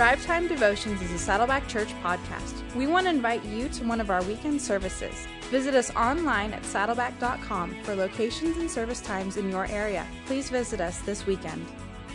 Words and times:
Drive 0.00 0.24
Time 0.24 0.48
Devotions 0.48 1.02
is 1.02 1.12
a 1.12 1.18
Saddleback 1.18 1.68
Church 1.68 1.92
podcast. 2.02 2.62
We 2.74 2.86
want 2.86 3.04
to 3.04 3.10
invite 3.10 3.44
you 3.44 3.68
to 3.68 3.84
one 3.84 4.00
of 4.00 4.08
our 4.08 4.22
weekend 4.22 4.62
services. 4.62 5.12
Visit 5.50 5.74
us 5.74 5.94
online 5.94 6.54
at 6.54 6.62
saddleback.com 6.62 7.76
for 7.82 7.94
locations 7.94 8.56
and 8.56 8.70
service 8.70 9.02
times 9.02 9.36
in 9.36 9.50
your 9.50 9.66
area. 9.66 10.06
Please 10.24 10.48
visit 10.48 10.80
us 10.80 11.00
this 11.00 11.26
weekend. 11.26 11.66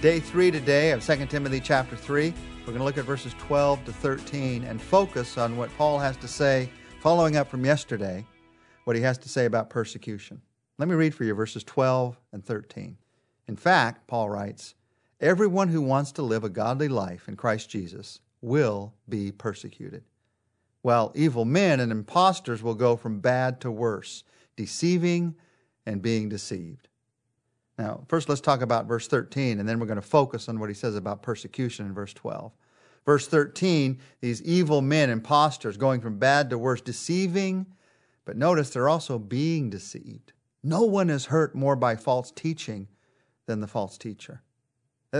Day 0.01 0.19
three 0.19 0.49
today 0.49 0.93
of 0.93 1.05
2 1.05 1.27
Timothy 1.27 1.59
chapter 1.59 1.95
3. 1.95 2.33
We're 2.61 2.65
going 2.65 2.79
to 2.79 2.83
look 2.83 2.97
at 2.97 3.05
verses 3.05 3.35
12 3.37 3.85
to 3.85 3.93
13 3.93 4.63
and 4.63 4.81
focus 4.81 5.37
on 5.37 5.55
what 5.55 5.69
Paul 5.77 5.99
has 5.99 6.17
to 6.17 6.27
say, 6.27 6.71
following 7.01 7.37
up 7.37 7.47
from 7.51 7.63
yesterday, 7.63 8.25
what 8.85 8.95
he 8.95 9.01
has 9.03 9.19
to 9.19 9.29
say 9.29 9.45
about 9.45 9.69
persecution. 9.69 10.41
Let 10.79 10.89
me 10.89 10.95
read 10.95 11.13
for 11.13 11.23
you 11.23 11.35
verses 11.35 11.63
12 11.63 12.19
and 12.33 12.43
13. 12.43 12.97
In 13.47 13.55
fact, 13.55 14.07
Paul 14.07 14.31
writes, 14.31 14.73
Everyone 15.21 15.69
who 15.69 15.81
wants 15.81 16.11
to 16.13 16.21
live 16.21 16.43
a 16.43 16.49
godly 16.49 16.89
life 16.89 17.27
in 17.27 17.35
Christ 17.35 17.69
Jesus 17.69 18.19
will 18.41 18.93
be 19.07 19.31
persecuted. 19.31 20.03
While 20.81 21.11
evil 21.15 21.45
men 21.45 21.79
and 21.79 21.91
impostors 21.91 22.61
will 22.61 22.75
go 22.75 22.95
from 22.95 23.19
bad 23.19 23.61
to 23.61 23.71
worse, 23.71 24.23
deceiving 24.55 25.35
and 25.85 26.01
being 26.01 26.29
deceived. 26.29 26.89
Now, 27.77 28.03
first 28.07 28.29
let's 28.29 28.41
talk 28.41 28.61
about 28.61 28.87
verse 28.87 29.07
13, 29.07 29.59
and 29.59 29.67
then 29.67 29.79
we're 29.79 29.87
going 29.87 29.95
to 29.95 30.01
focus 30.01 30.47
on 30.47 30.59
what 30.59 30.69
he 30.69 30.75
says 30.75 30.95
about 30.95 31.23
persecution 31.23 31.85
in 31.85 31.93
verse 31.93 32.13
12. 32.13 32.51
Verse 33.05 33.27
13, 33.27 33.99
these 34.19 34.41
evil 34.43 34.81
men, 34.81 35.09
impostors, 35.09 35.77
going 35.77 36.01
from 36.01 36.17
bad 36.17 36.49
to 36.49 36.57
worse, 36.57 36.81
deceiving, 36.81 37.65
but 38.25 38.37
notice 38.37 38.69
they're 38.69 38.89
also 38.89 39.17
being 39.19 39.69
deceived. 39.69 40.33
No 40.63 40.81
one 40.81 41.09
is 41.09 41.27
hurt 41.27 41.55
more 41.55 41.75
by 41.75 41.95
false 41.95 42.31
teaching 42.31 42.87
than 43.45 43.59
the 43.59 43.67
false 43.67 43.97
teacher. 43.97 44.41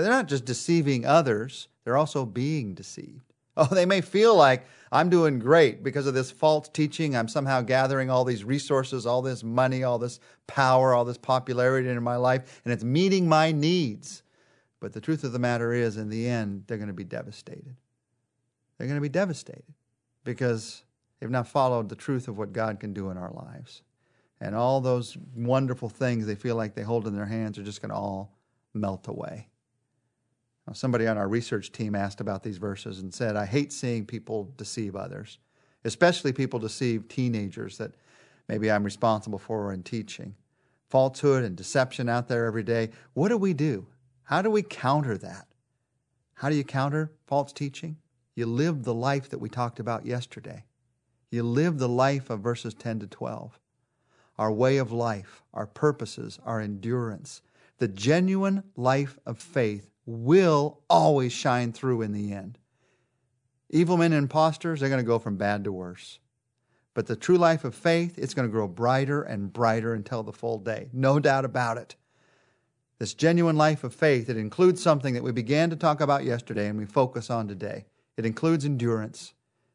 They're 0.02 0.12
not 0.12 0.28
just 0.28 0.46
deceiving 0.46 1.06
others, 1.06 1.68
they're 1.84 1.98
also 1.98 2.26
being 2.26 2.74
deceived. 2.74 3.22
Oh, 3.58 3.74
they 3.74 3.86
may 3.86 4.02
feel 4.02 4.36
like 4.36 4.68
I'm 4.92 5.10
doing 5.10 5.40
great 5.40 5.82
because 5.82 6.08
of 6.08 6.14
this 6.14 6.30
false 6.30 6.68
teaching. 6.68 7.16
I'm 7.16 7.30
somehow 7.30 7.62
gathering 7.62 8.10
all 8.10 8.26
these 8.26 8.44
resources, 8.44 9.06
all 9.06 9.22
this 9.22 9.46
money, 9.46 9.84
all 9.84 9.98
this 9.98 10.20
power, 10.46 10.94
all 10.94 11.06
this 11.06 11.18
popularity 11.18 11.88
in 11.88 12.04
my 12.04 12.18
life, 12.18 12.62
and 12.66 12.74
it's 12.74 12.84
meeting 12.84 13.30
my 13.30 13.54
needs. 13.54 14.24
But 14.82 14.92
the 14.92 15.00
truth 15.00 15.24
of 15.24 15.32
the 15.32 15.40
matter 15.40 15.72
is, 15.72 15.96
in 15.96 16.10
the 16.10 16.28
end, 16.28 16.66
they're 16.68 16.78
going 16.78 16.90
to 16.90 16.94
be 16.94 17.06
devastated. 17.06 17.78
They're 18.78 18.88
going 18.88 18.98
to 18.98 19.02
be 19.02 19.08
devastated 19.08 19.74
because 20.26 20.84
they've 21.20 21.30
not 21.30 21.48
followed 21.48 21.88
the 21.88 21.96
truth 21.96 22.28
of 22.28 22.38
what 22.38 22.52
God 22.52 22.82
can 22.82 22.94
do 22.94 23.10
in 23.10 23.18
our 23.18 23.32
lives. 23.32 23.84
And 24.42 24.54
all 24.54 24.82
those 24.82 25.18
wonderful 25.34 25.88
things 25.88 26.26
they 26.26 26.36
feel 26.36 26.58
like 26.58 26.76
they 26.76 26.84
hold 26.84 27.08
in 27.08 27.16
their 27.16 27.26
hands 27.26 27.58
are 27.58 27.64
just 27.64 27.82
going 27.82 27.92
to 27.92 27.96
all 27.96 28.38
melt 28.74 29.08
away. 29.08 29.48
Somebody 30.74 31.08
on 31.08 31.18
our 31.18 31.28
research 31.28 31.72
team 31.72 31.96
asked 31.96 32.22
about 32.22 32.44
these 32.44 32.58
verses 32.58 33.00
and 33.00 33.14
said, 33.14 33.36
I 33.36 33.46
hate 33.46 33.72
seeing 33.72 34.06
people 34.06 34.52
deceive 34.58 34.96
others, 34.96 35.38
especially 35.84 36.34
people 36.34 36.60
deceive 36.60 37.08
teenagers 37.08 37.78
that 37.78 37.94
maybe 38.48 38.72
I'm 38.72 38.84
responsible 38.84 39.38
for 39.38 39.72
in 39.72 39.84
teaching. 39.84 40.36
Falsehood 40.90 41.44
and 41.44 41.56
deception 41.56 42.10
out 42.10 42.28
there 42.28 42.46
every 42.46 42.64
day. 42.64 42.90
What 43.14 43.30
do 43.30 43.38
we 43.38 43.54
do? 43.54 43.86
How 44.24 44.42
do 44.42 44.50
we 44.50 44.64
counter 44.64 45.18
that? 45.20 45.46
How 46.34 46.50
do 46.50 46.56
you 46.56 46.64
counter 46.64 47.12
false 47.28 47.54
teaching? 47.54 47.98
You 48.36 48.48
live 48.48 48.84
the 48.84 48.94
life 48.94 49.30
that 49.30 49.40
we 49.40 49.50
talked 49.50 49.80
about 49.80 50.06
yesterday. 50.06 50.66
You 51.30 51.44
live 51.44 51.78
the 51.78 51.90
life 51.90 52.30
of 52.30 52.42
verses 52.42 52.74
10 52.74 53.00
to 53.00 53.08
12. 53.08 53.60
Our 54.38 54.52
way 54.52 54.78
of 54.78 54.92
life, 54.92 55.44
our 55.54 55.68
purposes, 55.68 56.40
our 56.46 56.60
endurance, 56.60 57.42
the 57.78 57.88
genuine 57.88 58.64
life 58.76 59.20
of 59.26 59.40
faith 59.40 59.90
will 60.06 60.82
always 60.90 61.34
shine 61.34 61.72
through 61.72 62.02
in 62.02 62.14
the 62.14 62.34
end. 62.34 62.58
Evil 63.70 63.98
men 63.98 64.14
and 64.14 64.24
impostors, 64.24 64.80
they're 64.80 64.90
going 64.90 65.04
to 65.04 65.08
go 65.08 65.20
from 65.20 65.38
bad 65.38 65.64
to 65.64 65.72
worse. 65.72 66.20
But 66.94 67.08
the 67.08 67.16
true 67.16 67.38
life 67.38 67.66
of 67.66 67.76
faith, 67.76 68.18
it's 68.18 68.34
going 68.34 68.48
to 68.48 68.52
grow 68.52 68.68
brighter 68.68 69.22
and 69.22 69.52
brighter 69.52 69.94
until 69.94 70.24
the 70.24 70.32
full 70.32 70.60
day. 70.60 70.90
No 70.94 71.20
doubt 71.20 71.44
about 71.44 71.78
it. 71.78 71.96
This 73.00 73.14
genuine 73.14 73.58
life 73.58 73.84
of 73.84 73.94
faith, 73.94 74.30
it 74.30 74.38
includes 74.38 74.82
something 74.82 75.14
that 75.14 75.24
we 75.24 75.34
began 75.34 75.70
to 75.70 75.76
talk 75.76 76.00
about 76.00 76.24
yesterday 76.24 76.68
and 76.68 76.80
we 76.80 76.86
focus 76.86 77.30
on 77.30 77.48
today. 77.50 77.86
It 78.16 78.26
includes 78.26 78.64
endurance. 78.64 79.34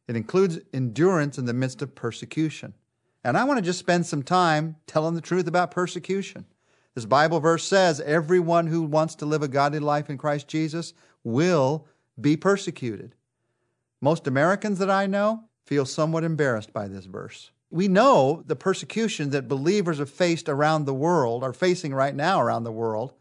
It 0.08 0.16
includes 0.16 0.58
endurance 0.72 1.36
in 1.36 1.44
the 1.44 1.52
midst 1.52 1.82
of 1.82 1.94
persecution. 1.94 2.74
And 3.22 3.36
I 3.36 3.44
want 3.44 3.58
to 3.58 3.62
just 3.62 3.78
spend 3.78 4.06
some 4.06 4.22
time 4.22 4.76
telling 4.86 5.14
the 5.14 5.20
truth 5.20 5.46
about 5.46 5.70
persecution. 5.70 6.46
This 6.94 7.06
Bible 7.06 7.40
verse 7.40 7.64
says 7.64 8.00
everyone 8.00 8.66
who 8.66 8.82
wants 8.82 9.14
to 9.16 9.26
live 9.26 9.42
a 9.42 9.48
godly 9.48 9.78
life 9.78 10.10
in 10.10 10.18
Christ 10.18 10.48
Jesus 10.48 10.92
will 11.22 11.86
be 12.20 12.36
persecuted. 12.36 13.14
Most 14.00 14.26
Americans 14.26 14.78
that 14.78 14.90
I 14.90 15.06
know 15.06 15.44
feel 15.64 15.86
somewhat 15.86 16.24
embarrassed 16.24 16.72
by 16.72 16.88
this 16.88 17.04
verse. 17.04 17.50
We 17.70 17.86
know 17.86 18.42
the 18.46 18.56
persecution 18.56 19.30
that 19.30 19.46
believers 19.46 19.98
have 19.98 20.10
faced 20.10 20.48
around 20.48 20.84
the 20.84 20.94
world, 20.94 21.44
are 21.44 21.52
facing 21.52 21.94
right 21.94 22.14
now 22.14 22.40
around 22.40 22.64
the 22.64 22.72
world, 22.72 23.14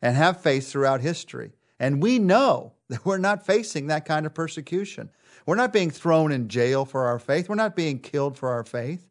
and 0.00 0.14
have 0.14 0.40
faced 0.40 0.70
throughout 0.70 1.00
history. 1.00 1.52
And 1.80 2.00
we 2.02 2.18
know 2.18 2.74
that 2.88 3.04
we're 3.04 3.18
not 3.18 3.44
facing 3.44 3.88
that 3.88 4.04
kind 4.04 4.24
of 4.26 4.34
persecution. 4.34 5.10
We're 5.44 5.56
not 5.56 5.72
being 5.72 5.90
thrown 5.90 6.30
in 6.30 6.48
jail 6.48 6.84
for 6.84 7.06
our 7.06 7.18
faith. 7.18 7.48
We're 7.48 7.56
not 7.56 7.76
being 7.76 7.98
killed 7.98 8.38
for 8.38 8.50
our 8.50 8.64
faith. 8.64 9.08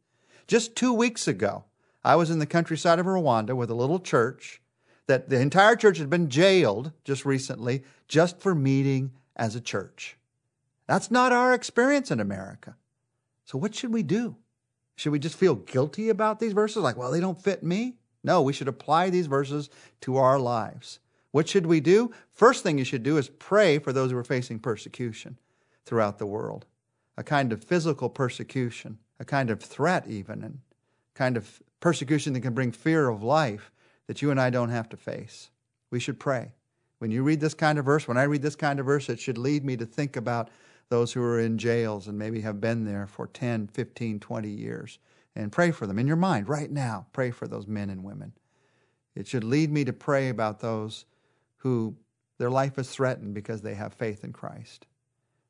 Just 0.48 0.76
two 0.76 0.94
weeks 0.94 1.28
ago, 1.28 1.66
I 2.06 2.16
was 2.16 2.30
in 2.30 2.38
the 2.38 2.46
countryside 2.46 3.00
of 3.00 3.08
Rwanda 3.08 3.56
with 3.56 3.72
a 3.72 3.76
little 3.76 4.00
church 4.00 4.62
that 5.08 5.28
the 5.28 5.40
entire 5.40 5.76
church 5.76 5.98
had 5.98 6.10
been 6.10 6.30
jailed 6.30 6.92
just 7.04 7.26
recently 7.26 7.84
just 8.08 8.40
for 8.40 8.54
meeting 8.54 9.12
as 9.36 9.56
a 9.56 9.60
church. 9.60 10.16
That's 10.86 11.10
not 11.10 11.32
our 11.32 11.52
experience 11.52 12.12
in 12.12 12.20
America. 12.20 12.76
So, 13.44 13.58
what 13.58 13.74
should 13.74 13.92
we 13.92 14.04
do? 14.04 14.36
Should 14.96 15.14
we 15.14 15.20
just 15.20 15.36
feel 15.36 15.56
guilty 15.56 16.10
about 16.10 16.40
these 16.40 16.54
verses? 16.54 16.84
Like, 16.84 16.96
well, 16.96 17.10
they 17.10 17.20
don't 17.20 17.42
fit 17.42 17.64
me? 17.64 17.96
No, 18.24 18.40
we 18.44 18.54
should 18.54 18.68
apply 18.68 19.10
these 19.10 19.26
verses 19.26 19.72
to 20.02 20.18
our 20.18 20.38
lives. 20.38 21.00
What 21.32 21.50
should 21.50 21.66
we 21.66 21.80
do? 21.80 22.12
First 22.32 22.62
thing 22.62 22.78
you 22.78 22.86
should 22.86 23.04
do 23.04 23.18
is 23.18 23.30
pray 23.30 23.80
for 23.80 23.92
those 23.92 24.12
who 24.12 24.18
are 24.18 24.24
facing 24.24 24.60
persecution 24.60 25.40
throughout 25.86 26.20
the 26.20 26.28
world. 26.28 26.68
A 27.18 27.24
kind 27.24 27.52
of 27.52 27.64
physical 27.64 28.10
persecution, 28.10 29.00
a 29.20 29.26
kind 29.26 29.50
of 29.50 29.60
threat, 29.60 30.08
even, 30.08 30.44
and 30.44 30.60
kind 31.16 31.36
of 31.36 31.62
persecution 31.80 32.34
that 32.34 32.42
can 32.42 32.54
bring 32.54 32.72
fear 32.72 33.10
of 33.10 33.24
life 33.24 33.72
that 34.08 34.22
you 34.22 34.32
and 34.32 34.40
I 34.40 34.50
don't 34.50 34.70
have 34.70 34.90
to 34.90 34.98
face. 34.98 35.50
We 35.92 36.00
should 36.00 36.20
pray. 36.20 36.54
When 37.00 37.12
you 37.12 37.24
read 37.24 37.40
this 37.40 37.54
kind 37.54 37.78
of 37.78 37.86
verse, 37.86 38.08
when 38.08 38.18
I 38.18 38.24
read 38.24 38.42
this 38.42 38.56
kind 38.56 38.80
of 38.80 38.86
verse, 38.86 39.10
it 39.10 39.20
should 39.20 39.38
lead 39.38 39.66
me 39.66 39.78
to 39.78 39.86
think 39.86 40.16
about 40.16 40.50
those 40.90 41.14
who 41.14 41.22
are 41.22 41.40
in 41.40 41.58
jails 41.58 42.08
and 42.08 42.18
maybe 42.18 42.42
have 42.42 42.62
been 42.62 42.86
there 42.86 43.08
for 43.08 43.28
10, 43.28 43.68
15, 43.68 44.20
20 44.20 44.50
years 44.50 45.00
and 45.36 45.52
pray 45.52 45.72
for 45.72 45.88
them 45.88 46.00
in 46.00 46.08
your 46.08 46.16
mind 46.16 46.48
right 46.48 46.72
now. 46.72 47.08
Pray 47.12 47.32
for 47.32 47.48
those 47.48 47.68
men 47.68 47.90
and 47.90 48.04
women. 48.04 48.34
It 49.16 49.28
should 49.28 49.44
lead 49.44 49.72
me 49.72 49.84
to 49.86 49.94
pray 49.94 50.30
about 50.30 50.60
those 50.60 51.06
who 51.58 51.96
their 52.38 52.50
life 52.50 52.78
is 52.78 52.90
threatened 52.90 53.34
because 53.34 53.62
they 53.62 53.76
have 53.76 53.94
faith 53.94 54.24
in 54.24 54.34
Christ. 54.34 54.86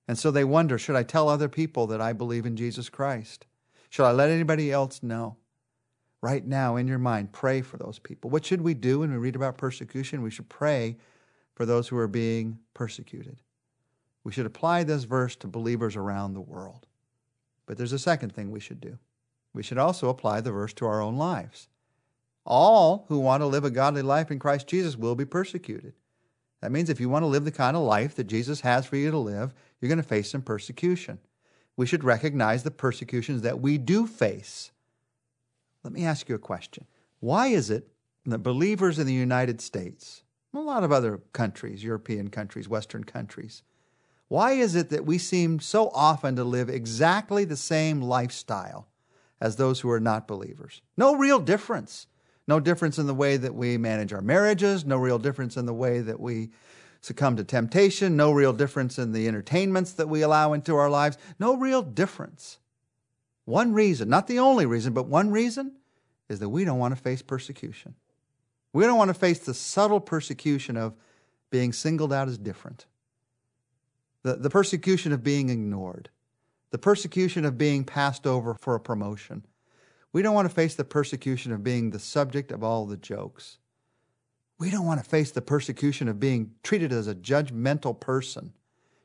And 0.07 0.17
so 0.17 0.31
they 0.31 0.43
wonder 0.43 0.77
should 0.77 0.95
I 0.95 1.03
tell 1.03 1.29
other 1.29 1.49
people 1.49 1.87
that 1.87 2.01
I 2.01 2.13
believe 2.13 2.45
in 2.45 2.55
Jesus 2.55 2.89
Christ? 2.89 3.45
Should 3.89 4.05
I 4.05 4.11
let 4.11 4.29
anybody 4.29 4.71
else 4.71 5.01
know? 5.01 5.37
Right 6.25 6.47
now, 6.47 6.75
in 6.75 6.87
your 6.87 6.97
mind, 6.97 7.33
pray 7.33 7.61
for 7.61 7.77
those 7.77 7.99
people. 7.99 8.31
What 8.31 8.43
should 8.43 8.61
we 8.61 8.73
do 8.73 9.01
when 9.01 9.11
we 9.11 9.17
read 9.17 9.35
about 9.35 9.59
persecution? 9.59 10.23
We 10.23 10.31
should 10.31 10.49
pray 10.49 10.97
for 11.53 11.67
those 11.67 11.87
who 11.87 11.99
are 11.99 12.07
being 12.07 12.57
persecuted. 12.73 13.41
We 14.23 14.31
should 14.31 14.47
apply 14.47 14.85
this 14.85 15.03
verse 15.03 15.35
to 15.35 15.47
believers 15.47 15.95
around 15.95 16.33
the 16.33 16.41
world. 16.41 16.87
But 17.67 17.77
there's 17.77 17.93
a 17.93 17.99
second 17.99 18.33
thing 18.33 18.49
we 18.49 18.59
should 18.59 18.81
do. 18.81 18.97
We 19.53 19.61
should 19.61 19.77
also 19.77 20.09
apply 20.09 20.41
the 20.41 20.51
verse 20.51 20.73
to 20.73 20.87
our 20.87 20.99
own 20.99 21.16
lives. 21.16 21.67
All 22.43 23.05
who 23.07 23.19
want 23.19 23.41
to 23.41 23.45
live 23.45 23.63
a 23.63 23.69
godly 23.69 24.01
life 24.01 24.31
in 24.31 24.39
Christ 24.39 24.66
Jesus 24.66 24.97
will 24.97 25.13
be 25.13 25.25
persecuted. 25.25 25.93
That 26.59 26.71
means 26.71 26.89
if 26.89 26.99
you 26.99 27.07
want 27.07 27.21
to 27.21 27.28
live 27.28 27.45
the 27.45 27.51
kind 27.51 27.78
of 27.78 27.83
life 27.83 28.16
that 28.16 28.23
Jesus 28.23 28.61
has 28.61 28.87
for 28.87 28.95
you 28.95 29.11
to 29.11 29.19
live, 29.19 29.53
you're 29.79 29.89
going 29.89 29.97
to 29.97 30.03
face 30.03 30.31
some 30.31 30.41
persecution. 30.41 31.19
We 31.78 31.85
should 31.85 32.03
recognize 32.03 32.63
the 32.63 32.71
persecutions 32.71 33.43
that 33.43 33.59
we 33.61 33.78
do 33.78 34.07
face. 34.07 34.71
Let 35.85 35.93
me 35.93 36.03
ask 36.03 36.28
you 36.28 36.34
a 36.34 36.40
question. 36.40 36.87
Why 37.20 37.47
is 37.47 37.70
it 37.70 37.87
that 38.26 38.40
believers 38.40 38.97
in 38.97 39.05
the 39.05 39.14
United 39.14 39.61
States, 39.61 40.23
a 40.52 40.59
lot 40.59 40.84
of 40.84 40.91
other 40.91 41.22
countries, 41.32 41.84
European 41.84 42.29
countries, 42.29 42.67
Western 42.67 43.03
countries, 43.03 43.61
why 44.28 44.53
is 44.53 44.73
it 44.73 44.90
that 44.90 45.05
we 45.05 45.20
seem 45.20 45.59
so 45.59 45.90
often 45.90 46.35
to 46.37 46.43
live 46.43 46.70
exactly 46.70 47.46
the 47.46 47.55
same 47.55 48.02
lifestyle 48.02 48.87
as 49.40 49.58
those 49.58 49.82
who 49.82 49.91
are 49.91 49.99
not 49.99 50.28
believers? 50.28 50.82
No 50.97 51.16
real 51.16 51.40
difference. 51.40 52.08
No 52.47 52.59
difference 52.59 52.97
in 52.97 53.05
the 53.05 53.14
way 53.14 53.38
that 53.38 53.53
we 53.53 53.78
manage 53.78 54.11
our 54.11 54.22
marriages, 54.22 54.85
no 54.85 54.97
real 54.97 55.20
difference 55.20 55.55
in 55.55 55.67
the 55.67 55.73
way 55.73 55.99
that 55.99 56.20
we 56.20 56.49
succumb 57.02 57.35
to 57.35 57.43
temptation, 57.43 58.17
no 58.17 58.31
real 58.31 58.53
difference 58.53 58.97
in 58.97 59.11
the 59.11 59.28
entertainments 59.28 59.93
that 59.93 60.09
we 60.09 60.23
allow 60.23 60.53
into 60.53 60.76
our 60.76 60.90
lives, 60.90 61.20
no 61.38 61.55
real 61.55 61.84
difference. 61.84 62.58
One 63.45 63.73
reason, 63.73 64.09
not 64.09 64.27
the 64.27 64.39
only 64.39 64.65
reason, 64.65 64.93
but 64.93 65.07
one 65.07 65.31
reason 65.31 65.73
is 66.29 66.39
that 66.39 66.49
we 66.49 66.65
don't 66.65 66.79
want 66.79 66.95
to 66.95 67.01
face 67.01 67.21
persecution. 67.21 67.95
We 68.73 68.83
don't 68.83 68.97
want 68.97 69.09
to 69.09 69.13
face 69.13 69.39
the 69.39 69.53
subtle 69.53 69.99
persecution 69.99 70.75
of 70.77 70.95
being 71.51 71.71
singled 71.71 72.11
out 72.11 72.27
as 72.27 72.37
different. 72.37 72.87
the, 74.25 74.35
the 74.35 74.49
persecution 74.49 75.13
of 75.13 75.23
being 75.23 75.49
ignored, 75.49 76.09
the 76.71 76.79
persecution 76.79 77.45
of 77.45 77.59
being 77.59 77.83
passed 77.83 78.25
over 78.25 78.55
for 78.55 78.73
a 78.73 78.79
promotion. 78.79 79.45
We 80.11 80.23
don't 80.23 80.33
want 80.33 80.49
to 80.49 80.53
face 80.53 80.73
the 80.73 80.83
persecution 80.83 81.51
of 81.51 81.63
being 81.63 81.91
the 81.91 81.99
subject 81.99 82.51
of 82.51 82.63
all 82.63 82.87
the 82.87 82.97
jokes. 82.97 83.59
We 84.57 84.71
don't 84.71 84.85
want 84.85 85.03
to 85.03 85.09
face 85.09 85.29
the 85.29 85.43
persecution 85.43 86.07
of 86.07 86.19
being 86.19 86.51
treated 86.63 86.91
as 86.91 87.07
a 87.07 87.13
judgmental 87.13 87.99
person 87.99 88.53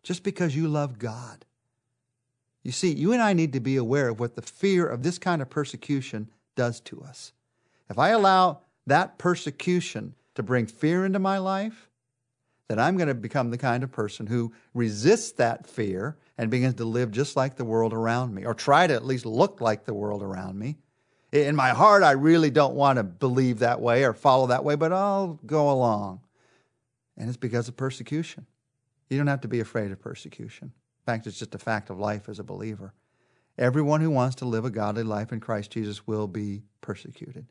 just 0.03 0.23
because 0.23 0.57
you 0.57 0.69
love 0.69 0.99
God. 0.99 1.45
You 2.63 2.73
see, 2.73 2.93
you 2.93 3.13
and 3.13 3.23
I 3.23 3.33
need 3.33 3.53
to 3.55 3.61
be 3.61 3.77
aware 3.77 4.09
of 4.09 4.21
what 4.21 4.37
the 4.37 4.43
fear 4.43 4.87
of 4.87 5.03
this 5.03 5.19
kind 5.19 5.41
of 5.41 5.49
persecution 5.49 6.29
does 6.57 6.81
to 6.81 7.01
us. 7.03 7.33
If 7.89 7.99
I 7.99 8.11
allow 8.11 8.61
that 8.87 9.19
persecution 9.19 10.15
to 10.35 10.43
bring 10.43 10.67
fear 10.67 11.05
into 11.05 11.19
my 11.19 11.39
life, 11.39 11.89
then 12.69 12.79
I'm 12.79 12.97
going 12.97 13.09
to 13.09 13.15
become 13.15 13.51
the 13.51 13.59
kind 13.59 13.83
of 13.83 13.91
person 13.91 14.27
who 14.27 14.53
resists 14.75 15.33
that 15.33 15.67
fear 15.67 16.17
and 16.39 16.51
begins 16.51 16.75
to 16.75 16.85
live 16.85 17.11
just 17.11 17.35
like 17.35 17.57
the 17.57 17.65
world 17.65 17.93
around 17.93 18.35
me, 18.35 18.45
or 18.45 18.55
try 18.55 18.87
to 18.87 18.95
at 18.95 19.05
least 19.05 19.27
look 19.27 19.61
like 19.61 19.85
the 19.85 19.95
world 19.95 20.23
around 20.23 20.59
me. 20.59 20.79
In 21.33 21.57
my 21.57 21.71
heart, 21.71 22.03
I 22.03 22.13
really 22.13 22.51
don't 22.51 22.75
want 22.75 22.99
to 22.99 23.03
believe 23.03 23.59
that 23.61 23.81
way 23.81 24.05
or 24.05 24.13
follow 24.13 24.47
that 24.49 24.65
way, 24.65 24.77
but 24.77 24.93
I'll 24.93 25.39
go 25.47 25.71
along. 25.71 26.21
And 27.17 27.29
it's 27.29 27.37
because 27.37 27.69
of 27.69 27.77
persecution. 27.77 28.47
You 29.09 29.19
don't 29.19 29.27
have 29.27 29.41
to 29.43 29.49
be 29.49 29.61
afraid 29.61 29.91
of 29.91 30.01
persecution. 30.01 30.73
Fact, 31.11 31.27
it's 31.27 31.41
just 31.41 31.57
a 31.57 31.59
fact 31.59 31.91
of 31.91 31.99
life 31.99 32.29
as 32.29 32.39
a 32.39 32.45
believer. 32.45 32.95
Everyone 33.59 34.01
who 34.01 34.11
wants 34.11 34.37
to 34.37 34.45
live 34.45 34.65
a 34.65 34.71
godly 34.71 35.03
life 35.03 35.33
in 35.33 35.41
Christ 35.41 35.73
Jesus 35.73 36.07
will 36.07 36.29
be 36.29 36.63
persecuted, 36.83 37.47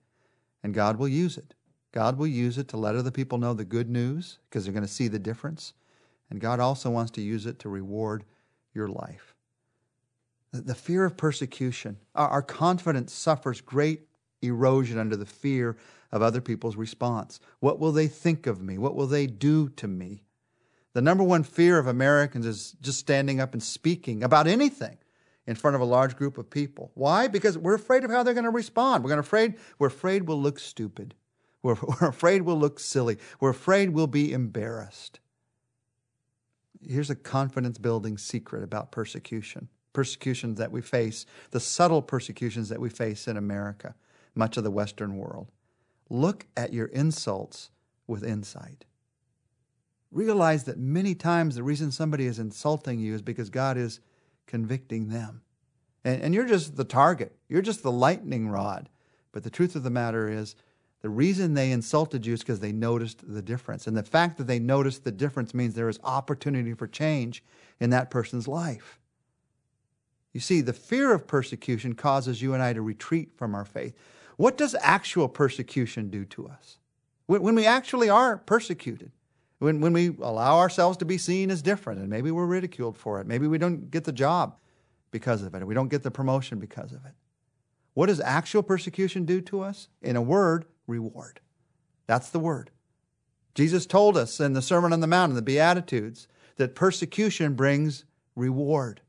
and 0.64 0.74
God 0.74 0.98
will 0.98 1.10
use 1.10 1.38
it. 1.38 1.56
God 1.92 2.18
will 2.18 2.28
use 2.28 2.58
it 2.58 2.70
to 2.70 2.78
let 2.78 2.96
other 2.96 3.12
people 3.12 3.38
know 3.38 3.54
the 3.54 3.66
good 3.66 3.90
news 3.90 4.40
because 4.50 4.64
they're 4.64 4.72
going 4.74 4.86
to 4.86 4.88
see 4.88 5.10
the 5.10 5.20
difference. 5.20 5.74
And 6.30 6.40
God 6.40 6.62
also 6.62 6.90
wants 6.90 7.12
to 7.12 7.22
use 7.22 7.46
it 7.46 7.60
to 7.60 7.68
reward 7.68 8.24
your 8.74 8.88
life. 8.88 9.36
The 10.54 10.74
fear 10.74 11.04
of 11.04 11.18
persecution, 11.18 11.98
our 12.16 12.42
confidence 12.42 13.12
suffers 13.12 13.60
great 13.60 14.08
erosion 14.42 14.98
under 14.98 15.18
the 15.18 15.26
fear 15.26 15.76
of 16.14 16.22
other 16.22 16.40
people's 16.40 16.78
response. 16.78 17.42
What 17.60 17.78
will 17.78 17.92
they 17.92 18.08
think 18.08 18.48
of 18.48 18.62
me? 18.62 18.78
What 18.78 18.96
will 18.96 19.08
they 19.08 19.28
do 19.28 19.68
to 19.68 19.88
me? 19.90 20.24
The 20.94 21.02
number 21.02 21.24
one 21.24 21.44
fear 21.44 21.78
of 21.78 21.88
Americans 21.88 22.46
is 22.46 22.76
just 22.82 23.00
standing 23.00 23.40
up 23.40 23.54
and 23.54 23.62
speaking 23.62 24.24
about 24.24 24.48
anything 24.48 24.98
in 25.46 25.56
front 25.56 25.76
of 25.76 25.82
a 25.82 25.86
large 25.86 26.16
group 26.16 26.38
of 26.38 26.50
people. 26.50 26.92
Why? 26.94 27.28
Because 27.28 27.58
we're 27.58 27.76
afraid 27.76 28.04
of 28.04 28.12
how 28.12 28.24
they're 28.24 28.34
going 28.34 28.44
to 28.44 28.50
respond. 28.50 29.04
We're, 29.04 29.18
afraid, 29.18 29.56
we're 29.78 29.88
afraid 29.88 30.28
we'll 30.28 30.42
look 30.42 30.60
stupid. 30.60 31.16
We're, 31.62 31.76
we're 31.82 32.08
afraid 32.08 32.44
we'll 32.44 32.58
look 32.58 32.80
silly. 32.80 33.18
We're 33.42 33.50
afraid 33.50 33.90
we'll 33.90 34.08
be 34.08 34.32
embarrassed. 34.32 35.20
Here's 36.88 37.10
a 37.10 37.16
confidence 37.16 37.78
building 37.78 38.18
secret 38.18 38.64
about 38.64 38.94
persecution 38.94 39.68
persecutions 39.92 40.58
that 40.58 40.72
we 40.72 40.82
face, 40.82 41.26
the 41.52 41.60
subtle 41.60 42.02
persecutions 42.02 42.70
that 42.70 42.80
we 42.80 42.88
face 42.88 43.28
in 43.28 43.36
America, 43.36 43.94
much 44.36 44.56
of 44.56 44.64
the 44.64 44.72
Western 44.72 45.18
world. 45.18 45.52
Look 46.10 46.48
at 46.56 46.72
your 46.72 46.86
insults 46.88 47.72
with 48.08 48.24
insight. 48.24 48.86
Realize 50.12 50.64
that 50.64 50.78
many 50.78 51.14
times 51.16 51.56
the 51.56 51.64
reason 51.64 51.92
somebody 51.92 52.26
is 52.26 52.40
insulting 52.40 53.00
you 53.00 53.14
is 53.14 53.22
because 53.22 53.50
God 53.50 53.78
is 53.78 54.00
convicting 54.48 55.10
them. 55.10 55.42
And, 56.04 56.22
and 56.22 56.34
you're 56.34 56.48
just 56.48 56.76
the 56.76 56.84
target, 56.84 57.36
you're 57.48 57.62
just 57.62 57.84
the 57.84 57.92
lightning 57.92 58.50
rod. 58.50 58.90
But 59.32 59.44
the 59.44 59.50
truth 59.50 59.76
of 59.76 59.84
the 59.84 59.90
matter 59.90 60.28
is, 60.28 60.56
the 61.02 61.10
reason 61.10 61.54
they 61.54 61.72
insulted 61.72 62.26
you 62.26 62.34
is 62.34 62.42
because 62.42 62.60
they 62.60 62.74
noticed 62.74 63.22
the 63.26 63.42
difference. 63.42 63.88
And 63.88 63.96
the 63.96 64.04
fact 64.04 64.38
that 64.38 64.48
they 64.48 64.60
noticed 64.60 65.06
the 65.06 65.12
difference 65.12 65.54
means 65.54 65.74
there 65.74 65.88
is 65.88 66.00
opportunity 66.04 66.74
for 66.74 66.88
change 66.88 67.44
in 67.80 67.90
that 67.92 68.12
person's 68.12 68.48
life. 68.48 69.00
You 70.34 70.42
see, 70.42 70.62
the 70.62 70.74
fear 70.74 71.14
of 71.14 71.26
persecution 71.26 71.96
causes 71.96 72.42
you 72.42 72.54
and 72.54 72.62
I 72.62 72.74
to 72.74 72.82
retreat 72.82 73.32
from 73.38 73.56
our 73.56 73.66
faith. 73.66 73.96
What 74.36 74.58
does 74.58 74.76
actual 74.82 75.30
persecution 75.30 76.10
do 76.10 76.26
to 76.26 76.48
us? 76.48 76.78
When, 77.28 77.42
when 77.42 77.56
we 77.56 77.66
actually 77.66 78.10
are 78.10 78.38
persecuted, 78.38 79.12
when, 79.60 79.82
when 79.82 79.94
we 79.94 80.16
allow 80.22 80.58
ourselves 80.58 80.98
to 80.98 81.06
be 81.06 81.18
seen 81.18 81.52
as 81.52 81.62
different, 81.62 82.00
and 82.00 82.10
maybe 82.10 82.32
we're 82.32 82.46
ridiculed 82.46 82.98
for 82.98 83.20
it, 83.20 83.28
maybe 83.28 83.48
we 83.48 83.58
don't 83.58 83.92
get 83.92 84.06
the 84.06 84.12
job 84.12 84.58
because 85.12 85.44
of 85.44 85.54
it, 85.54 85.62
or 85.62 85.66
we 85.66 85.74
don't 85.74 85.90
get 85.90 86.04
the 86.04 86.12
promotion 86.12 86.60
because 86.60 86.92
of 86.92 87.06
it. 87.06 87.14
What 87.94 88.08
does 88.08 88.22
actual 88.22 88.64
persecution 88.64 89.26
do 89.26 89.42
to 89.42 89.62
us? 89.62 89.90
In 90.02 90.16
a 90.16 90.22
word, 90.22 90.66
reward. 90.88 91.42
That's 92.08 92.30
the 92.30 92.40
word. 92.40 92.72
Jesus 93.54 93.86
told 93.86 94.16
us 94.16 94.40
in 94.40 94.54
the 94.54 94.62
Sermon 94.62 94.94
on 94.94 95.02
the 95.02 95.08
Mount, 95.08 95.32
in 95.32 95.36
the 95.36 95.42
Beatitudes, 95.42 96.28
that 96.56 96.76
persecution 96.76 97.56
brings 97.56 98.06
reward. 98.36 99.02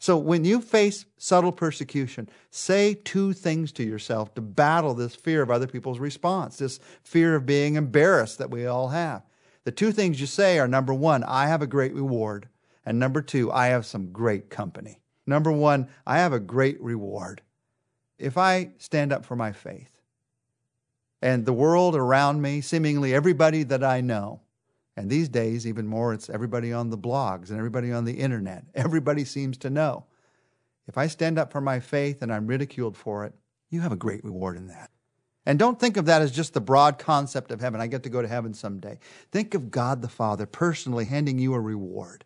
So 0.00 0.16
when 0.16 0.44
you 0.44 0.60
face 0.60 1.06
subtle 1.16 1.52
persecution, 1.52 2.28
say 2.50 2.94
two 2.94 3.32
things 3.32 3.72
to 3.72 3.84
yourself 3.84 4.34
to 4.34 4.40
battle 4.40 4.94
this 4.94 5.14
fear 5.14 5.42
of 5.42 5.50
other 5.50 5.66
people's 5.66 5.98
response, 5.98 6.58
this 6.58 6.78
fear 7.02 7.34
of 7.34 7.46
being 7.46 7.74
embarrassed 7.74 8.38
that 8.38 8.50
we 8.50 8.66
all 8.66 8.88
have. 8.88 9.22
The 9.68 9.72
two 9.72 9.92
things 9.92 10.18
you 10.18 10.26
say 10.26 10.58
are 10.58 10.66
number 10.66 10.94
one, 10.94 11.22
I 11.24 11.48
have 11.48 11.60
a 11.60 11.66
great 11.66 11.92
reward. 11.92 12.48
And 12.86 12.98
number 12.98 13.20
two, 13.20 13.52
I 13.52 13.66
have 13.66 13.84
some 13.84 14.12
great 14.12 14.48
company. 14.48 15.02
Number 15.26 15.52
one, 15.52 15.88
I 16.06 16.20
have 16.20 16.32
a 16.32 16.40
great 16.40 16.80
reward. 16.80 17.42
If 18.18 18.38
I 18.38 18.70
stand 18.78 19.12
up 19.12 19.26
for 19.26 19.36
my 19.36 19.52
faith, 19.52 20.00
and 21.20 21.44
the 21.44 21.52
world 21.52 21.94
around 21.94 22.40
me, 22.40 22.62
seemingly 22.62 23.12
everybody 23.12 23.62
that 23.64 23.84
I 23.84 24.00
know, 24.00 24.40
and 24.96 25.10
these 25.10 25.28
days, 25.28 25.66
even 25.66 25.86
more, 25.86 26.14
it's 26.14 26.30
everybody 26.30 26.72
on 26.72 26.88
the 26.88 26.96
blogs 26.96 27.50
and 27.50 27.58
everybody 27.58 27.92
on 27.92 28.06
the 28.06 28.20
internet. 28.20 28.64
Everybody 28.74 29.26
seems 29.26 29.58
to 29.58 29.68
know. 29.68 30.06
If 30.86 30.96
I 30.96 31.08
stand 31.08 31.38
up 31.38 31.52
for 31.52 31.60
my 31.60 31.78
faith 31.78 32.22
and 32.22 32.32
I'm 32.32 32.46
ridiculed 32.46 32.96
for 32.96 33.26
it, 33.26 33.34
you 33.68 33.82
have 33.82 33.92
a 33.92 33.96
great 33.96 34.24
reward 34.24 34.56
in 34.56 34.68
that. 34.68 34.90
And 35.46 35.58
don't 35.58 35.80
think 35.80 35.96
of 35.96 36.06
that 36.06 36.20
as 36.20 36.30
just 36.30 36.52
the 36.52 36.60
broad 36.60 36.98
concept 36.98 37.50
of 37.50 37.60
heaven. 37.60 37.80
I 37.80 37.86
get 37.86 38.02
to 38.02 38.10
go 38.10 38.20
to 38.20 38.28
heaven 38.28 38.52
someday. 38.52 38.98
Think 39.30 39.54
of 39.54 39.70
God 39.70 40.02
the 40.02 40.08
Father 40.08 40.44
personally 40.44 41.06
handing 41.06 41.38
you 41.38 41.54
a 41.54 41.60
reward 41.60 42.24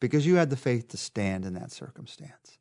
because 0.00 0.26
you 0.26 0.36
had 0.36 0.50
the 0.50 0.56
faith 0.56 0.88
to 0.88 0.96
stand 0.96 1.44
in 1.44 1.54
that 1.54 1.70
circumstance. 1.70 2.58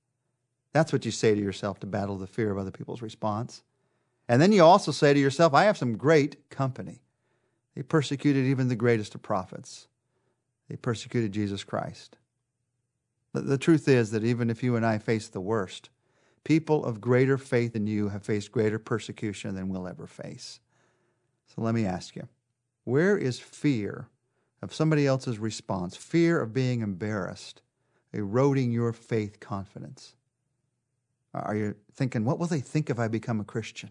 That's 0.73 0.93
what 0.93 1.05
you 1.05 1.11
say 1.11 1.33
to 1.33 1.41
yourself 1.41 1.79
to 1.79 1.87
battle 1.87 2.17
the 2.17 2.27
fear 2.27 2.51
of 2.51 2.57
other 2.57 2.71
people's 2.71 3.01
response. 3.01 3.63
And 4.27 4.41
then 4.41 4.51
you 4.51 4.63
also 4.63 4.91
say 4.91 5.13
to 5.13 5.19
yourself, 5.19 5.53
I 5.53 5.63
have 5.63 5.77
some 5.77 5.97
great 5.97 6.49
company. 6.49 7.01
They 7.75 7.81
persecuted 7.81 8.45
even 8.45 8.67
the 8.67 8.75
greatest 8.75 9.15
of 9.15 9.21
prophets. 9.21 9.87
They 10.69 10.75
persecuted 10.75 11.31
Jesus 11.31 11.63
Christ. 11.63 12.17
The, 13.33 13.57
truth 13.57 13.87
is 13.87 14.11
that 14.11 14.23
even 14.23 14.49
if 14.49 14.63
you 14.63 14.75
and 14.75 14.85
I 14.85 14.97
face 14.97 15.27
the 15.27 15.41
worst, 15.41 15.89
people 16.47 16.85
of 16.85 17.01
greater 17.01 17.37
faith 17.37 17.73
than 17.73 17.85
you 17.85 18.07
have 18.07 18.23
faced 18.23 18.53
greater 18.53 18.79
persecution 18.79 19.53
than 19.53 19.67
we'll 19.67 19.85
ever 19.85 20.07
face. 20.07 20.61
So 21.47 21.61
let 21.61 21.75
me 21.75 21.85
ask 21.85 22.15
you 22.15 22.25
where 22.85 23.17
is 23.17 23.37
fear 23.37 24.07
of 24.61 24.73
somebody 24.73 25.05
else's 25.05 25.39
response, 25.39 25.97
fear 25.97 26.39
of 26.39 26.53
being 26.53 26.79
embarrassed, 26.79 27.61
eroding 28.13 28.71
your 28.71 28.93
faith 28.93 29.41
confidence? 29.41 30.15
Are 31.33 31.53
you 31.53 31.75
thinking, 31.93 32.23
what 32.23 32.39
will 32.39 32.47
they 32.47 32.61
think 32.61 32.89
if 32.89 32.97
I 32.97 33.09
become 33.09 33.41
a 33.41 33.43
Christian? 33.43 33.89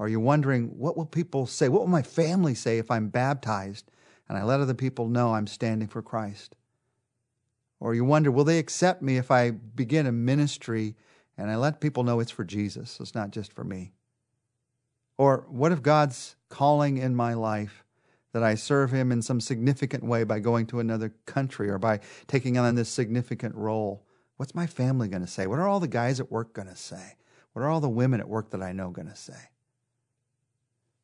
Are 0.00 0.08
you 0.08 0.18
wondering, 0.18 0.76
what 0.76 0.96
will 0.96 1.06
people 1.06 1.46
say? 1.46 1.68
What 1.68 1.80
will 1.80 1.86
my 1.86 2.02
family 2.02 2.56
say 2.56 2.78
if 2.78 2.90
I'm 2.90 3.06
baptized 3.06 3.88
and 4.28 4.36
I 4.36 4.42
let 4.42 4.58
other 4.58 4.74
people 4.74 5.06
know 5.06 5.34
I'm 5.34 5.46
standing 5.46 5.86
for 5.86 6.02
Christ? 6.02 6.56
Or 7.78 7.94
you 7.94 8.04
wonder, 8.04 8.32
will 8.32 8.42
they 8.42 8.58
accept 8.58 9.00
me 9.00 9.16
if 9.16 9.30
I 9.30 9.52
begin 9.52 10.06
a 10.06 10.12
ministry 10.12 10.96
and 11.38 11.50
I 11.50 11.56
let 11.56 11.80
people 11.80 12.02
know 12.02 12.20
it's 12.20 12.30
for 12.30 12.44
Jesus, 12.44 12.98
it's 13.00 13.14
not 13.14 13.30
just 13.30 13.52
for 13.52 13.64
me? 13.64 13.92
Or 15.18 15.46
what 15.48 15.72
if 15.72 15.82
God's 15.82 16.36
calling 16.48 16.98
in 16.98 17.14
my 17.14 17.34
life 17.34 17.84
that 18.32 18.42
I 18.42 18.54
serve 18.54 18.90
Him 18.92 19.12
in 19.12 19.22
some 19.22 19.40
significant 19.40 20.04
way 20.04 20.24
by 20.24 20.40
going 20.40 20.66
to 20.66 20.80
another 20.80 21.14
country 21.24 21.70
or 21.70 21.78
by 21.78 22.00
taking 22.26 22.58
on 22.58 22.74
this 22.74 22.88
significant 22.88 23.54
role? 23.54 24.04
What's 24.36 24.54
my 24.54 24.66
family 24.66 25.08
going 25.08 25.22
to 25.22 25.28
say? 25.28 25.46
What 25.46 25.58
are 25.58 25.68
all 25.68 25.80
the 25.80 25.88
guys 25.88 26.20
at 26.20 26.30
work 26.30 26.52
going 26.52 26.68
to 26.68 26.76
say? 26.76 27.16
What 27.52 27.62
are 27.62 27.68
all 27.68 27.80
the 27.80 27.88
women 27.88 28.20
at 28.20 28.28
work 28.28 28.50
that 28.50 28.62
I 28.62 28.72
know 28.72 28.90
going 28.90 29.08
to 29.08 29.16
say? 29.16 29.50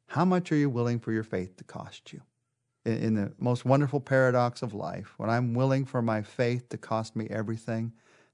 How 0.08 0.26
much 0.26 0.52
are 0.52 0.56
you 0.56 0.68
willing 0.68 1.00
for 1.00 1.12
your 1.12 1.22
faith 1.22 1.56
to 1.56 1.64
cost 1.64 2.12
you? 2.12 2.20
In, 2.84 3.14
the 3.14 3.32
most 3.38 3.64
wonderful 3.64 4.00
paradox 4.00 4.60
of 4.60 4.74
life, 4.74 5.14
when 5.16 5.30
I'm 5.30 5.54
willing 5.54 5.86
for 5.86 6.02
my 6.02 6.20
faith 6.20 6.68
to 6.70 6.76
cost 6.76 7.16
me 7.16 7.28
everything, 7.30 7.92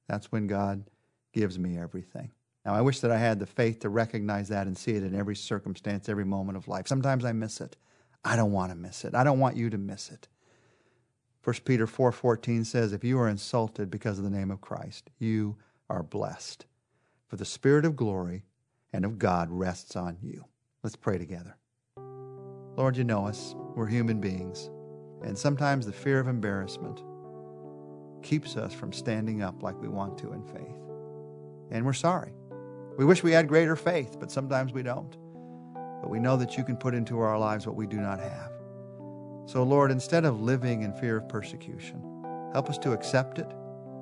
that's 0.09 0.33
when 0.33 0.49
God 0.49 0.85
gives 1.33 1.59
me 1.59 1.79
everything. 1.79 2.31
Now, 2.65 2.75
I 2.75 2.81
wish 2.81 3.01
that 3.01 3.11
I 3.11 3.19
had 3.19 3.39
the 3.39 3.47
faith 3.47 3.81
to 3.81 3.89
recognize 3.89 4.49
that 4.49 4.67
and 4.67 4.77
see 4.77 4.93
it 4.93 5.03
in 5.03 5.15
every 5.15 5.37
circumstance, 5.37 6.09
every 6.09 6.25
moment 6.25 6.59
of 6.59 6.69
life. 6.69 6.87
Sometimes 6.87 7.25
I 7.25 7.33
miss 7.33 7.61
it. 7.61 7.77
I 8.25 8.37
don't 8.37 8.53
want 8.53 8.73
to 8.73 8.77
miss 8.77 9.05
it. 9.05 9.15
I 9.15 9.25
don't 9.25 9.39
want 9.39 9.57
you 9.57 9.71
to 9.71 9.79
miss 9.79 10.11
it. 10.11 10.29
1 11.43 11.65
Peter 11.65 11.87
4:14 11.87 12.65
says, 12.65 12.93
"If 12.93 13.05
you 13.05 13.19
are 13.19 13.29
insulted 13.29 13.91
because 13.91 14.19
of 14.19 14.25
the 14.25 14.31
name 14.31 14.51
of 14.51 14.61
Christ, 14.61 15.11
you 15.19 15.57
are 15.89 16.03
blessed, 16.03 16.67
for 17.27 17.37
the 17.37 17.45
spirit 17.45 17.85
of 17.85 17.97
glory 17.97 18.45
and 18.93 19.05
of 19.05 19.19
God 19.19 19.51
rests 19.51 19.97
on 19.97 20.19
you." 20.21 20.45
Let's 20.83 20.97
pray 20.97 21.17
together. 21.17 21.57
Lord, 22.77 22.97
you 22.97 23.05
know 23.05 23.27
us. 23.27 23.55
We're 23.75 23.87
human 23.87 24.21
beings. 24.21 24.69
And 25.23 25.39
sometimes 25.39 25.87
the 25.87 25.93
fear 25.93 26.21
of 26.21 26.29
embarrassment 26.29 27.03
keeps 28.23 28.57
us 28.57 28.73
from 28.73 28.93
standing 28.93 29.43
up 29.43 29.63
like 29.63 29.81
we 29.81 29.89
want 29.89 30.19
to 30.19 30.33
in 30.33 30.43
faith. 30.43 30.88
And 31.71 31.85
we're 31.85 31.93
sorry. 31.93 32.33
We 32.97 33.05
wish 33.05 33.23
we 33.23 33.33
had 33.33 33.49
greater 33.49 33.77
faith, 33.77 34.17
but 34.19 34.31
sometimes 34.31 34.73
we 34.73 34.83
don't. 34.83 35.17
But 36.01 36.11
we 36.11 36.19
know 36.19 36.37
that 36.37 36.57
you 36.57 36.65
can 36.65 36.77
put 36.77 36.95
into 36.95 37.19
our 37.21 37.39
lives 37.39 37.67
what 37.67 37.77
we 37.77 37.87
do 37.87 37.99
not 37.99 38.21
have. 38.21 38.53
So, 39.47 39.63
Lord, 39.63 39.91
instead 39.91 40.25
of 40.25 40.41
living 40.41 40.83
in 40.83 40.93
fear 40.93 41.17
of 41.17 41.29
persecution, 41.29 42.03
help 42.53 42.69
us 42.69 42.79
to 42.79 42.93
accept 42.93 43.39
it 43.39 43.51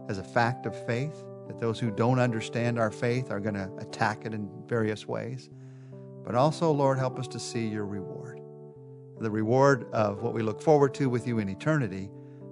as 0.09 0.19
a 0.19 0.25
fact 0.25 0.67
of 0.67 0.87
faith, 0.87 1.25
that 1.47 1.61
those 1.61 1.79
who 1.79 1.91
don't 1.91 2.19
understand 2.19 2.79
our 2.79 2.91
faith 2.91 3.31
are 3.31 3.41
going 3.41 3.55
to 3.55 3.71
attack 3.79 4.25
it 4.25 4.35
in 4.35 4.51
various 4.67 5.07
ways. 5.07 5.49
But 6.25 6.35
also, 6.35 6.71
Lord, 6.73 6.99
help 6.99 7.19
us 7.19 7.29
to 7.29 7.39
see 7.39 7.69
your 7.69 7.87
reward 7.87 8.41
the 9.21 9.31
reward 9.31 9.91
of 9.93 10.23
what 10.23 10.35
we 10.35 10.43
look 10.43 10.61
forward 10.61 10.95
to 10.95 11.09
with 11.09 11.27
you 11.27 11.39
in 11.39 11.49
eternity, 11.49 12.11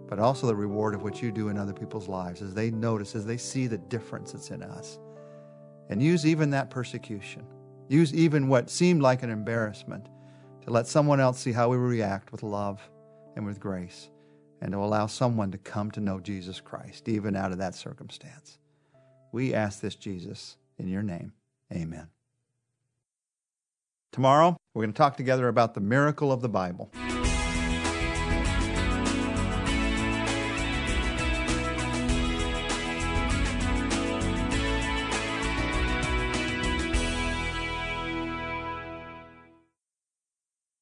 but 0.08 0.18
also 0.18 0.46
the 0.46 0.54
reward 0.54 0.94
of 0.94 1.02
what 1.02 1.20
you 1.20 1.30
do 1.30 1.48
in 1.48 1.58
other 1.58 1.72
people's 1.72 2.08
lives 2.08 2.40
as 2.40 2.54
they 2.54 2.70
notice, 2.70 3.14
as 3.14 3.26
they 3.26 3.36
see 3.36 3.66
the 3.66 3.78
difference 3.78 4.32
that's 4.32 4.50
in 4.50 4.62
us. 4.62 4.98
And 5.88 6.02
use 6.02 6.24
even 6.24 6.50
that 6.50 6.70
persecution, 6.70 7.46
use 7.88 8.14
even 8.14 8.48
what 8.48 8.70
seemed 8.70 9.02
like 9.02 9.22
an 9.22 9.30
embarrassment 9.30 10.08
to 10.62 10.70
let 10.70 10.86
someone 10.86 11.20
else 11.20 11.38
see 11.38 11.52
how 11.52 11.68
we 11.68 11.76
react 11.76 12.32
with 12.32 12.42
love 12.42 12.80
and 13.36 13.44
with 13.44 13.60
grace, 13.60 14.10
and 14.60 14.72
to 14.72 14.78
allow 14.78 15.06
someone 15.06 15.50
to 15.50 15.58
come 15.58 15.90
to 15.90 16.00
know 16.00 16.20
Jesus 16.20 16.60
Christ, 16.60 17.08
even 17.08 17.36
out 17.36 17.52
of 17.52 17.58
that 17.58 17.74
circumstance. 17.74 18.58
We 19.32 19.52
ask 19.52 19.80
this, 19.80 19.94
Jesus, 19.94 20.56
in 20.78 20.88
your 20.88 21.02
name. 21.02 21.32
Amen. 21.72 22.08
Tomorrow, 24.12 24.56
we're 24.72 24.82
going 24.82 24.92
to 24.92 24.96
talk 24.96 25.16
together 25.16 25.48
about 25.48 25.74
the 25.74 25.80
miracle 25.80 26.30
of 26.30 26.40
the 26.40 26.48
Bible. 26.48 26.90